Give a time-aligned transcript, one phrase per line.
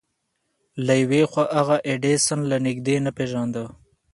[0.85, 3.63] له يوې خوا هغه ايډېسن له نږدې نه پېژانده.